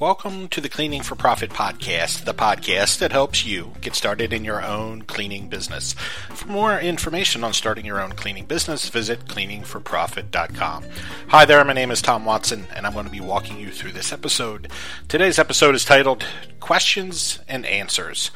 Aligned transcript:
Welcome 0.00 0.48
to 0.48 0.62
the 0.62 0.70
Cleaning 0.70 1.02
for 1.02 1.14
Profit 1.14 1.50
podcast, 1.50 2.24
the 2.24 2.32
podcast 2.32 3.00
that 3.00 3.12
helps 3.12 3.44
you 3.44 3.72
get 3.82 3.94
started 3.94 4.32
in 4.32 4.46
your 4.46 4.64
own 4.64 5.02
cleaning 5.02 5.48
business. 5.48 5.92
For 6.30 6.48
more 6.48 6.78
information 6.78 7.44
on 7.44 7.52
starting 7.52 7.84
your 7.84 8.00
own 8.00 8.12
cleaning 8.12 8.46
business, 8.46 8.88
visit 8.88 9.26
cleaningforprofit.com. 9.26 10.84
Hi 11.28 11.44
there, 11.44 11.62
my 11.66 11.74
name 11.74 11.90
is 11.90 12.00
Tom 12.00 12.24
Watson, 12.24 12.66
and 12.74 12.86
I'm 12.86 12.94
going 12.94 13.04
to 13.04 13.10
be 13.10 13.20
walking 13.20 13.60
you 13.60 13.70
through 13.70 13.92
this 13.92 14.10
episode. 14.10 14.70
Today's 15.06 15.38
episode 15.38 15.74
is 15.74 15.84
titled 15.84 16.24
Questions 16.60 17.40
and 17.46 17.66
Answers. 17.66 18.30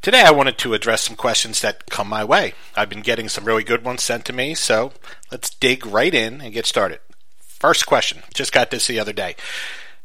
Today 0.00 0.22
I 0.22 0.30
wanted 0.30 0.56
to 0.56 0.72
address 0.72 1.02
some 1.02 1.16
questions 1.16 1.60
that 1.60 1.90
come 1.90 2.08
my 2.08 2.24
way. 2.24 2.54
I've 2.74 2.88
been 2.88 3.02
getting 3.02 3.28
some 3.28 3.44
really 3.44 3.62
good 3.62 3.84
ones 3.84 4.02
sent 4.02 4.24
to 4.24 4.32
me, 4.32 4.54
so 4.54 4.94
let's 5.30 5.50
dig 5.50 5.84
right 5.84 6.14
in 6.14 6.40
and 6.40 6.54
get 6.54 6.64
started. 6.64 7.00
First 7.40 7.84
question, 7.84 8.22
just 8.32 8.54
got 8.54 8.70
this 8.70 8.86
the 8.86 8.98
other 8.98 9.12
day. 9.12 9.36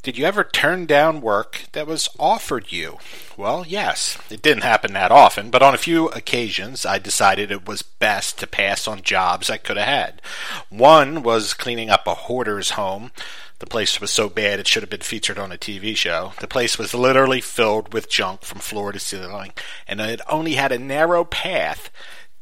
Did 0.06 0.20
you 0.20 0.26
ever 0.26 0.44
turn 0.44 0.86
down 0.86 1.20
work 1.20 1.64
that 1.72 1.88
was 1.88 2.10
offered 2.20 2.72
you? 2.72 3.00
Well, 3.38 3.66
yes. 3.68 4.20
It 4.30 4.44
didn't 4.44 4.62
happen 4.62 4.94
that 4.94 5.12
often, 5.12 5.50
but 5.50 5.64
on 5.64 5.74
a 5.74 5.80
few 5.80 6.10
occasions 6.10 6.86
I 6.86 7.00
decided 7.00 7.50
it 7.50 7.68
was 7.68 7.82
best 7.82 8.38
to 8.38 8.46
pass 8.46 8.88
on 8.88 9.02
jobs 9.02 9.50
I 9.50 9.58
could 9.58 9.78
have 9.78 9.88
had. 9.88 10.22
One 10.70 11.24
was 11.24 11.56
cleaning 11.56 11.90
up 11.90 12.06
a 12.06 12.14
hoarder's 12.14 12.72
home. 12.78 13.14
The 13.58 13.66
place 13.66 14.00
was 14.00 14.12
so 14.12 14.30
bad 14.30 14.60
it 14.60 14.68
should 14.68 14.84
have 14.84 14.92
been 14.92 15.00
featured 15.00 15.40
on 15.40 15.52
a 15.52 15.58
TV 15.58 15.98
show. 15.98 16.34
The 16.40 16.48
place 16.48 16.78
was 16.78 16.94
literally 16.94 17.42
filled 17.42 17.92
with 17.92 18.08
junk 18.08 18.44
from 18.44 18.60
floor 18.60 18.92
to 18.92 19.00
ceiling, 19.00 19.54
and 19.88 20.00
it 20.00 20.22
only 20.30 20.54
had 20.54 20.72
a 20.72 20.78
narrow 20.78 21.24
path 21.26 21.90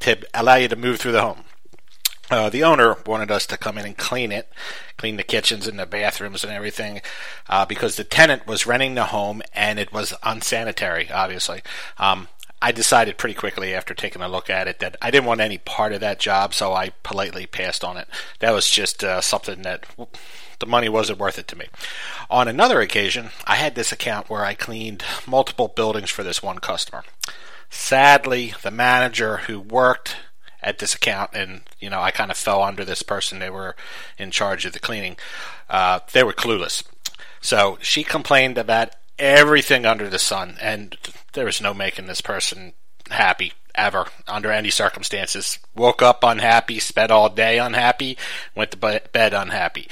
to 0.02 0.18
allow 0.34 0.56
you 0.56 0.68
to 0.68 0.76
move 0.76 1.00
through 1.00 1.14
the 1.14 1.22
home. 1.22 1.46
Uh, 2.34 2.50
the 2.50 2.64
owner 2.64 2.98
wanted 3.06 3.30
us 3.30 3.46
to 3.46 3.58
come 3.58 3.78
in 3.78 3.86
and 3.86 3.96
clean 3.96 4.32
it, 4.32 4.52
clean 4.98 5.18
the 5.18 5.24
kitchens 5.24 5.68
and 5.68 5.78
the 5.78 5.86
bathrooms 5.86 6.44
and 6.44 6.52
everything, 6.52 7.00
uh, 7.48 7.64
because 7.64 7.96
the 7.96 8.04
tenant 8.04 8.48
was 8.48 8.66
renting 8.66 8.96
the 8.96 9.06
home 9.06 9.44
and 9.54 9.78
it 9.78 9.94
was 9.94 10.16
unsanitary, 10.24 11.12
obviously. 11.12 11.62
Um, 12.00 12.28
I 12.60 12.72
decided 12.72 13.20
pretty 13.20 13.36
quickly 13.36 13.76
after 13.76 13.94
taking 13.94 14.24
a 14.24 14.28
look 14.28 14.50
at 14.50 14.68
it 14.68 14.80
that 14.80 14.96
I 15.00 15.12
didn't 15.12 15.28
want 15.28 15.42
any 15.42 15.60
part 15.60 15.94
of 15.94 16.00
that 16.00 16.18
job, 16.18 16.56
so 16.56 16.74
I 16.74 16.90
politely 17.04 17.46
passed 17.46 17.84
on 17.84 17.98
it. 17.98 18.08
That 18.40 18.52
was 18.52 18.68
just 18.68 19.04
uh, 19.04 19.22
something 19.22 19.62
that 19.62 19.86
the 20.58 20.66
money 20.66 20.90
wasn't 20.90 21.20
worth 21.20 21.38
it 21.38 21.48
to 21.50 21.56
me. 21.56 21.68
On 22.32 22.48
another 22.48 22.82
occasion, 22.82 23.30
I 23.46 23.58
had 23.58 23.76
this 23.76 23.92
account 23.92 24.28
where 24.28 24.44
I 24.44 24.56
cleaned 24.56 25.04
multiple 25.28 25.68
buildings 25.68 26.10
for 26.10 26.24
this 26.24 26.42
one 26.42 26.58
customer. 26.58 27.04
Sadly, 27.70 28.56
the 28.64 28.72
manager 28.72 29.38
who 29.38 29.60
worked 29.60 30.16
at 30.64 30.80
this 30.80 30.96
account, 30.96 31.32
and 31.34 31.62
you 31.80 31.90
know 31.90 32.02
I 32.02 32.12
kind 32.12 32.32
of 32.32 32.38
fell 32.38 32.64
under 32.64 32.86
this 32.86 33.04
person. 33.04 33.40
They 33.40 33.50
were 33.50 33.76
in 34.18 34.32
charge 34.32 34.66
of 34.66 34.74
the 34.74 34.80
cleaning. 34.80 35.18
Uh, 35.70 36.00
they 36.12 36.24
were 36.24 36.34
clueless, 36.34 36.84
so 37.42 37.78
she 37.82 38.04
complained 38.04 38.58
about 38.58 38.90
everything 39.20 39.86
under 39.86 40.10
the 40.10 40.20
sun, 40.20 40.58
and 40.62 40.98
there 41.34 41.46
was 41.46 41.62
no 41.62 41.74
making 41.74 42.08
this 42.08 42.22
person 42.22 42.74
happy 43.14 43.54
ever 43.76 44.06
under 44.28 44.52
any 44.52 44.70
circumstances. 44.70 45.60
Woke 45.76 46.02
up 46.02 46.24
unhappy, 46.24 46.80
spent 46.80 47.12
all 47.12 47.30
day 47.30 47.58
unhappy, 47.58 48.18
went 48.56 48.72
to 48.72 48.78
bed 48.78 49.34
unhappy. 49.34 49.88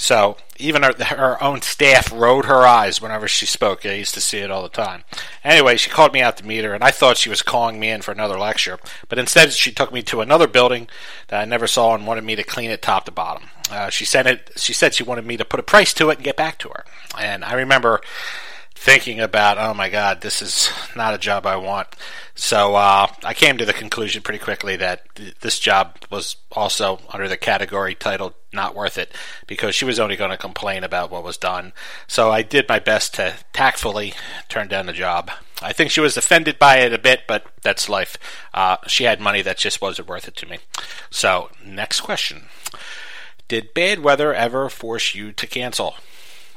So 0.00 0.36
even 0.58 0.84
her, 0.84 0.94
her 1.04 1.42
own 1.42 1.60
staff 1.60 2.12
rolled 2.12 2.44
her 2.44 2.64
eyes 2.64 3.02
whenever 3.02 3.26
she 3.26 3.46
spoke. 3.46 3.84
I 3.84 3.94
used 3.94 4.14
to 4.14 4.20
see 4.20 4.38
it 4.38 4.50
all 4.50 4.62
the 4.62 4.68
time. 4.68 5.02
Anyway, 5.42 5.76
she 5.76 5.90
called 5.90 6.12
me 6.12 6.20
out 6.20 6.36
to 6.36 6.46
meet 6.46 6.62
her, 6.64 6.72
and 6.72 6.84
I 6.84 6.92
thought 6.92 7.16
she 7.16 7.28
was 7.28 7.42
calling 7.42 7.80
me 7.80 7.90
in 7.90 8.02
for 8.02 8.12
another 8.12 8.38
lecture. 8.38 8.78
But 9.08 9.18
instead, 9.18 9.52
she 9.52 9.72
took 9.72 9.92
me 9.92 10.02
to 10.04 10.20
another 10.20 10.46
building 10.46 10.88
that 11.26 11.40
I 11.40 11.44
never 11.46 11.66
saw 11.66 11.96
and 11.96 12.06
wanted 12.06 12.22
me 12.22 12.36
to 12.36 12.44
clean 12.44 12.70
it 12.70 12.80
top 12.80 13.06
to 13.06 13.10
bottom. 13.10 13.48
Uh, 13.72 13.90
she 13.90 14.04
said 14.04 14.28
it. 14.28 14.52
She 14.56 14.72
said 14.72 14.94
she 14.94 15.02
wanted 15.02 15.26
me 15.26 15.36
to 15.36 15.44
put 15.44 15.60
a 15.60 15.64
price 15.64 15.92
to 15.94 16.10
it 16.10 16.18
and 16.18 16.24
get 16.24 16.36
back 16.36 16.58
to 16.58 16.68
her. 16.68 16.84
And 17.18 17.44
I 17.44 17.54
remember 17.54 18.00
thinking 18.78 19.18
about, 19.18 19.58
oh 19.58 19.74
my 19.74 19.88
God, 19.88 20.20
this 20.20 20.40
is 20.40 20.70
not 20.94 21.12
a 21.12 21.18
job 21.18 21.44
I 21.46 21.56
want. 21.56 21.88
So 22.36 22.76
uh, 22.76 23.08
I 23.24 23.34
came 23.34 23.58
to 23.58 23.66
the 23.66 23.72
conclusion 23.72 24.22
pretty 24.22 24.38
quickly 24.38 24.76
that 24.76 25.02
th- 25.16 25.34
this 25.40 25.58
job 25.58 25.96
was 26.10 26.36
also 26.52 27.00
under 27.12 27.28
the 27.28 27.36
category 27.36 27.96
titled 27.96 28.34
not 28.52 28.76
worth 28.76 28.96
it 28.96 29.12
because 29.48 29.74
she 29.74 29.84
was 29.84 29.98
only 29.98 30.14
going 30.14 30.30
to 30.30 30.36
complain 30.36 30.84
about 30.84 31.10
what 31.10 31.24
was 31.24 31.36
done. 31.36 31.72
So 32.06 32.30
I 32.30 32.42
did 32.42 32.68
my 32.68 32.78
best 32.78 33.14
to 33.14 33.34
tactfully 33.52 34.14
turn 34.48 34.68
down 34.68 34.86
the 34.86 34.92
job. 34.92 35.32
I 35.60 35.72
think 35.72 35.90
she 35.90 36.00
was 36.00 36.16
offended 36.16 36.56
by 36.56 36.76
it 36.76 36.92
a 36.92 36.98
bit, 36.98 37.22
but 37.26 37.46
that's 37.62 37.88
life. 37.88 38.16
Uh, 38.54 38.76
she 38.86 39.04
had 39.04 39.20
money 39.20 39.42
that 39.42 39.58
just 39.58 39.82
wasn't 39.82 40.08
worth 40.08 40.28
it 40.28 40.36
to 40.36 40.46
me. 40.46 40.58
So, 41.10 41.50
next 41.66 42.02
question 42.02 42.44
Did 43.48 43.74
bad 43.74 43.98
weather 43.98 44.32
ever 44.32 44.68
force 44.68 45.16
you 45.16 45.32
to 45.32 45.46
cancel? 45.48 45.96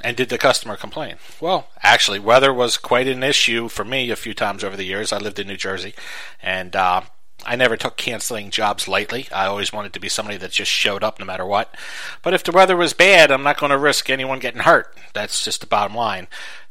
And 0.03 0.17
did 0.17 0.29
the 0.29 0.37
customer 0.37 0.75
complain? 0.75 1.15
Well, 1.39 1.67
actually, 1.83 2.19
weather 2.19 2.53
was 2.53 2.77
quite 2.77 3.07
an 3.07 3.23
issue 3.23 3.67
for 3.67 3.85
me 3.85 4.09
a 4.09 4.15
few 4.15 4.33
times 4.33 4.63
over 4.63 4.75
the 4.75 4.83
years. 4.83 5.13
I 5.13 5.17
lived 5.17 5.39
in 5.39 5.47
New 5.47 5.57
Jersey, 5.57 5.93
and 6.41 6.75
uh, 6.75 7.01
I 7.45 7.55
never 7.55 7.75
took 7.75 7.97
canceling 7.97 8.51
jobs 8.51 8.87
lightly. 8.87 9.27
I 9.31 9.45
always 9.45 9.73
wanted 9.73 9.93
to 9.93 9.99
be 9.99 10.09
somebody 10.09 10.37
that 10.37 10.51
just 10.51 10.71
showed 10.71 11.03
up 11.03 11.19
no 11.19 11.25
matter 11.25 11.45
what. 11.45 11.75
But 12.21 12.33
if 12.33 12.43
the 12.43 12.51
weather 12.51 12.77
was 12.77 12.93
bad, 12.93 13.31
I'm 13.31 13.43
not 13.43 13.59
going 13.59 13.71
to 13.71 13.77
risk 13.77 14.09
anyone 14.09 14.39
getting 14.39 14.61
hurt. 14.61 14.95
That's 15.13 15.43
just 15.43 15.61
the 15.61 15.67
bottom 15.67 15.95
line. 15.95 16.27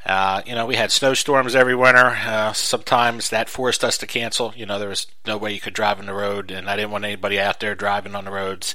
Uh, 0.06 0.42
you 0.47 0.54
know, 0.54 0.66
we 0.66 0.76
had 0.76 0.91
snowstorms 0.91 1.54
every 1.54 1.75
winter. 1.75 2.16
Uh, 2.25 2.53
sometimes 2.53 3.31
that 3.31 3.50
forced 3.50 3.84
us 3.84 3.98
to 3.98 4.06
cancel. 4.06 4.54
You 4.56 4.64
know, 4.64 4.78
there 4.78 4.88
was 4.88 5.06
no 5.26 5.36
way 5.36 5.53
you 5.53 5.60
could 5.60 5.75
drive 5.75 5.98
on 5.98 6.06
the 6.06 6.14
road, 6.14 6.50
and 6.50 6.70
I 6.70 6.76
didn't 6.76 6.92
want 6.92 7.04
anybody 7.04 7.38
out 7.38 7.60
there 7.60 7.75
driving 7.75 8.14
on 8.14 8.25
the 8.25 8.31
roads. 8.31 8.75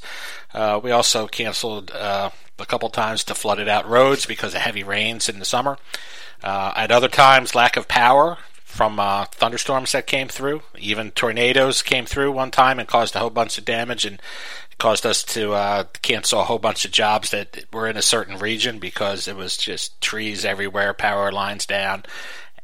Uh, 0.53 0.79
we 0.83 0.91
also 0.91 1.27
canceled 1.27 1.91
uh, 1.91 2.29
a 2.59 2.65
couple 2.65 2.89
times 2.89 3.23
to 3.25 3.35
flooded 3.35 3.67
out 3.67 3.89
roads 3.89 4.25
because 4.25 4.53
of 4.53 4.61
heavy 4.61 4.83
rains 4.83 5.27
in 5.27 5.39
the 5.39 5.45
summer. 5.45 5.77
Uh, 6.43 6.73
at 6.75 6.91
other 6.91 7.07
times, 7.07 7.55
lack 7.55 7.75
of 7.75 7.87
power 7.87 8.37
from 8.75 8.99
uh, 8.99 9.23
thunderstorms 9.31 9.93
that 9.93 10.05
came 10.05 10.27
through. 10.27 10.61
Even 10.77 11.11
tornadoes 11.11 11.81
came 11.81 12.05
through 12.05 12.33
one 12.33 12.51
time 12.51 12.77
and 12.77 12.89
caused 12.89 13.15
a 13.15 13.19
whole 13.19 13.29
bunch 13.29 13.57
of 13.57 13.63
damage 13.63 14.03
and 14.03 14.21
caused 14.79 15.05
us 15.05 15.23
to 15.23 15.53
uh, 15.53 15.85
cancel 16.01 16.41
a 16.41 16.43
whole 16.43 16.59
bunch 16.59 16.83
of 16.83 16.91
jobs 16.91 17.29
that 17.31 17.63
were 17.71 17.87
in 17.87 17.95
a 17.95 18.01
certain 18.01 18.37
region 18.37 18.77
because 18.79 19.29
it 19.29 19.37
was 19.37 19.55
just 19.55 20.01
trees 20.01 20.43
everywhere, 20.43 20.93
power 20.93 21.31
lines 21.31 21.65
down, 21.65 22.03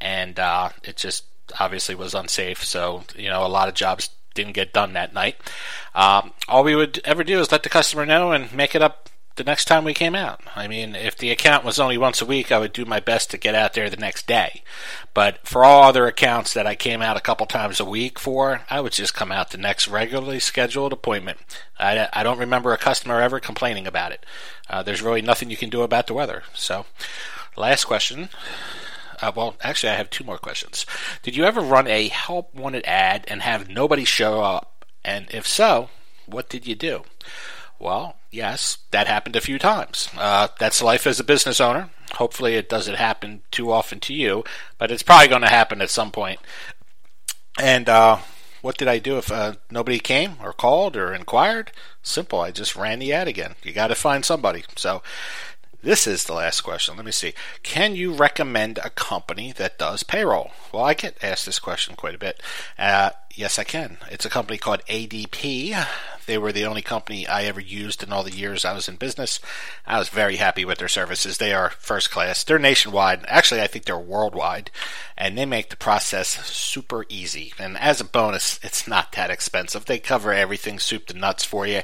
and 0.01 0.37
uh, 0.37 0.67
it 0.83 0.97
just 0.97 1.23
obviously 1.61 1.95
was 1.95 2.13
unsafe. 2.13 2.61
So 2.61 3.05
you 3.15 3.29
know, 3.29 3.45
a 3.45 3.47
lot 3.47 3.69
of 3.69 3.73
jobs 3.73 4.09
didn't 4.33 4.51
get 4.51 4.73
done 4.73 4.91
that 4.93 5.13
night. 5.13 5.37
Um, 5.95 6.33
all 6.49 6.65
we 6.65 6.75
would 6.75 6.99
ever 7.05 7.23
do 7.23 7.39
is 7.39 7.53
let 7.53 7.63
the 7.63 7.69
customer 7.69 8.05
know 8.05 8.33
and 8.33 8.51
make 8.51 8.75
it 8.75 8.81
up 8.81 9.07
the 9.41 9.49
next 9.49 9.65
time 9.65 9.83
we 9.83 9.95
came 9.95 10.13
out. 10.13 10.39
I 10.55 10.67
mean, 10.67 10.95
if 10.95 11.17
the 11.17 11.31
account 11.31 11.65
was 11.65 11.79
only 11.79 11.97
once 11.97 12.21
a 12.21 12.27
week, 12.27 12.51
I 12.51 12.59
would 12.59 12.73
do 12.73 12.85
my 12.85 12.99
best 12.99 13.31
to 13.31 13.39
get 13.39 13.55
out 13.55 13.73
there 13.73 13.89
the 13.89 13.97
next 13.97 14.27
day. 14.27 14.61
But 15.15 15.39
for 15.47 15.65
all 15.65 15.81
other 15.81 16.05
accounts 16.05 16.53
that 16.53 16.67
I 16.67 16.75
came 16.75 17.01
out 17.01 17.17
a 17.17 17.21
couple 17.21 17.47
times 17.47 17.79
a 17.79 17.85
week 17.85 18.19
for, 18.19 18.61
I 18.69 18.79
would 18.81 18.91
just 18.91 19.15
come 19.15 19.31
out 19.31 19.49
the 19.49 19.57
next 19.57 19.87
regularly 19.87 20.39
scheduled 20.39 20.93
appointment. 20.93 21.39
I, 21.79 22.07
I 22.13 22.21
don't 22.21 22.37
remember 22.37 22.71
a 22.71 22.77
customer 22.77 23.19
ever 23.19 23.39
complaining 23.39 23.87
about 23.87 24.11
it. 24.11 24.27
Uh, 24.69 24.83
there's 24.83 25.01
really 25.01 25.23
nothing 25.23 25.49
you 25.49 25.57
can 25.57 25.71
do 25.71 25.81
about 25.81 26.05
the 26.05 26.13
weather. 26.13 26.43
So, 26.53 26.85
last 27.57 27.85
question. 27.85 28.29
Uh, 29.23 29.31
well, 29.35 29.55
actually, 29.63 29.89
I 29.89 29.95
have 29.95 30.11
two 30.11 30.23
more 30.23 30.37
questions. 30.37 30.85
Did 31.23 31.35
you 31.35 31.45
ever 31.45 31.61
run 31.61 31.87
a 31.87 32.09
help 32.09 32.53
wanted 32.53 32.85
ad 32.85 33.25
and 33.27 33.41
have 33.41 33.69
nobody 33.69 34.05
show 34.05 34.43
up? 34.43 34.85
And 35.03 35.25
if 35.31 35.47
so, 35.47 35.89
what 36.27 36.47
did 36.47 36.67
you 36.67 36.75
do? 36.75 37.05
Well, 37.81 38.15
yes, 38.29 38.77
that 38.91 39.07
happened 39.07 39.35
a 39.35 39.41
few 39.41 39.57
times. 39.57 40.07
Uh, 40.15 40.49
that's 40.59 40.83
life 40.83 41.07
as 41.07 41.19
a 41.19 41.23
business 41.23 41.59
owner. 41.59 41.89
Hopefully, 42.13 42.53
it 42.53 42.69
doesn't 42.69 42.95
happen 42.95 43.41
too 43.49 43.71
often 43.71 43.99
to 44.01 44.13
you, 44.13 44.43
but 44.77 44.91
it's 44.91 45.01
probably 45.01 45.29
going 45.29 45.41
to 45.41 45.47
happen 45.47 45.81
at 45.81 45.89
some 45.89 46.11
point. 46.11 46.39
And 47.59 47.89
uh, 47.89 48.19
what 48.61 48.77
did 48.77 48.87
I 48.87 48.99
do 48.99 49.17
if 49.17 49.31
uh, 49.31 49.53
nobody 49.71 49.97
came 49.97 50.35
or 50.43 50.53
called 50.53 50.95
or 50.95 51.11
inquired? 51.11 51.71
Simple. 52.03 52.39
I 52.41 52.51
just 52.51 52.75
ran 52.75 52.99
the 52.99 53.13
ad 53.13 53.27
again. 53.27 53.55
You 53.63 53.73
got 53.73 53.87
to 53.87 53.95
find 53.95 54.23
somebody. 54.23 54.63
So 54.75 55.01
this 55.81 56.05
is 56.05 56.25
the 56.25 56.33
last 56.33 56.61
question. 56.61 56.95
Let 56.95 57.05
me 57.05 57.11
see. 57.11 57.33
Can 57.63 57.95
you 57.95 58.13
recommend 58.13 58.77
a 58.77 58.91
company 58.91 59.51
that 59.53 59.79
does 59.79 60.03
payroll? 60.03 60.51
Well, 60.71 60.83
I 60.83 60.93
get 60.93 61.17
asked 61.23 61.47
this 61.47 61.57
question 61.57 61.95
quite 61.95 62.13
a 62.13 62.19
bit. 62.19 62.39
Uh, 62.77 63.09
yes, 63.33 63.57
I 63.57 63.63
can. 63.63 63.97
It's 64.11 64.25
a 64.25 64.29
company 64.29 64.59
called 64.59 64.85
ADP. 64.87 65.83
They 66.25 66.37
were 66.37 66.51
the 66.51 66.65
only 66.65 66.81
company 66.81 67.27
I 67.27 67.43
ever 67.43 67.59
used 67.59 68.03
in 68.03 68.11
all 68.11 68.23
the 68.23 68.35
years 68.35 68.65
I 68.65 68.73
was 68.73 68.87
in 68.87 68.95
business. 68.95 69.39
I 69.85 69.99
was 69.99 70.09
very 70.09 70.37
happy 70.37 70.65
with 70.65 70.77
their 70.77 70.87
services. 70.87 71.37
They 71.37 71.53
are 71.53 71.71
first 71.71 72.11
class. 72.11 72.43
They're 72.43 72.59
nationwide. 72.59 73.25
Actually, 73.27 73.61
I 73.61 73.67
think 73.67 73.85
they're 73.85 73.97
worldwide. 73.97 74.71
And 75.17 75.37
they 75.37 75.45
make 75.45 75.69
the 75.69 75.75
process 75.75 76.29
super 76.47 77.05
easy. 77.09 77.53
And 77.59 77.77
as 77.77 78.01
a 78.01 78.05
bonus, 78.05 78.59
it's 78.63 78.87
not 78.87 79.11
that 79.13 79.29
expensive. 79.29 79.85
They 79.85 79.99
cover 79.99 80.33
everything 80.33 80.79
soup 80.79 81.07
to 81.07 81.17
nuts 81.17 81.43
for 81.43 81.65
you. 81.65 81.81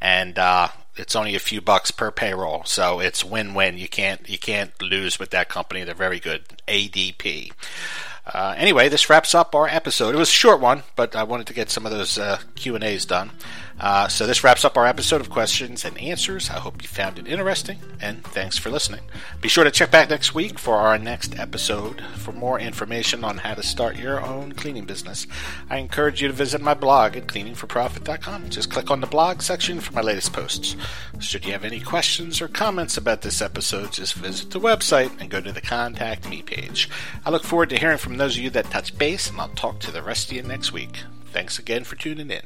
And 0.00 0.38
uh, 0.38 0.68
it's 0.96 1.16
only 1.16 1.34
a 1.34 1.40
few 1.40 1.60
bucks 1.60 1.90
per 1.90 2.10
payroll, 2.10 2.64
so 2.64 3.00
it's 3.00 3.24
win-win. 3.24 3.78
You 3.78 3.88
can't 3.88 4.28
you 4.28 4.38
can't 4.38 4.72
lose 4.82 5.18
with 5.18 5.30
that 5.30 5.48
company. 5.48 5.84
They're 5.84 5.94
very 5.94 6.20
good. 6.20 6.44
ADP. 6.68 7.52
Uh, 8.24 8.54
anyway, 8.56 8.88
this 8.88 9.10
wraps 9.10 9.34
up 9.34 9.54
our 9.54 9.66
episode. 9.66 10.14
It 10.14 10.18
was 10.18 10.28
a 10.28 10.32
short 10.32 10.60
one, 10.60 10.84
but 10.94 11.16
I 11.16 11.24
wanted 11.24 11.48
to 11.48 11.54
get 11.54 11.70
some 11.70 11.84
of 11.84 11.92
those 11.92 12.18
uh, 12.18 12.38
Q 12.54 12.76
and 12.76 12.84
A's 12.84 13.04
done. 13.04 13.32
Uh, 13.80 14.06
so 14.06 14.26
this 14.26 14.44
wraps 14.44 14.64
up 14.64 14.76
our 14.76 14.86
episode 14.86 15.20
of 15.20 15.28
questions 15.28 15.84
and 15.84 15.98
answers. 15.98 16.50
I 16.50 16.60
hope 16.60 16.82
you 16.82 16.88
found 16.88 17.18
it 17.18 17.26
interesting, 17.26 17.78
and 18.00 18.22
thanks 18.22 18.56
for 18.56 18.70
listening. 18.70 19.00
Be 19.40 19.48
sure 19.48 19.64
to 19.64 19.72
check 19.72 19.90
back 19.90 20.08
next 20.08 20.34
week 20.34 20.58
for 20.58 20.76
our 20.76 20.98
next 20.98 21.36
episode 21.36 22.00
for 22.16 22.30
more 22.30 22.60
information 22.60 23.24
on 23.24 23.38
how 23.38 23.54
to 23.54 23.62
start 23.62 23.98
your 23.98 24.24
own 24.24 24.52
cleaning 24.52 24.84
business. 24.84 25.26
I 25.68 25.78
encourage 25.78 26.22
you 26.22 26.28
to 26.28 26.34
visit 26.34 26.60
my 26.60 26.74
blog 26.74 27.16
at 27.16 27.26
cleaningforprofit.com. 27.26 28.50
Just 28.50 28.70
click 28.70 28.90
on 28.90 29.00
the 29.00 29.06
blog 29.08 29.42
section 29.42 29.80
for 29.80 29.92
my 29.94 30.00
latest 30.00 30.32
posts. 30.32 30.76
Should 31.18 31.44
you 31.44 31.52
have 31.52 31.64
any 31.64 31.80
questions 31.80 32.40
or 32.40 32.46
comments 32.46 32.96
about 32.96 33.22
this 33.22 33.42
episode, 33.42 33.92
just 33.92 34.14
visit 34.14 34.50
the 34.50 34.60
website 34.60 35.10
and 35.20 35.30
go 35.30 35.40
to 35.40 35.50
the 35.50 35.60
Contact 35.60 36.28
Me 36.28 36.42
page. 36.42 36.88
I 37.24 37.30
look 37.30 37.42
forward 37.42 37.70
to 37.70 37.78
hearing 37.78 37.98
from 38.12 38.18
those 38.18 38.36
of 38.36 38.44
you 38.44 38.50
that 38.50 38.66
touch 38.66 38.98
base, 38.98 39.30
and 39.30 39.40
I'll 39.40 39.48
talk 39.48 39.78
to 39.78 39.90
the 39.90 40.02
rest 40.02 40.30
of 40.30 40.36
you 40.36 40.42
next 40.42 40.70
week. 40.70 41.04
Thanks 41.32 41.58
again 41.58 41.82
for 41.82 41.96
tuning 41.96 42.30
in. 42.30 42.42